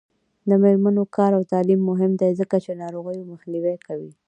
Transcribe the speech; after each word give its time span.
د 0.49 0.51
میرمنو 0.63 1.03
کار 1.15 1.31
او 1.37 1.43
تعلیم 1.51 1.81
مهم 1.89 2.11
دی 2.21 2.31
ځکه 2.39 2.55
چې 2.63 2.79
ناروغیو 2.81 3.29
مخنیوی 3.31 3.75
کوي. 3.85 4.11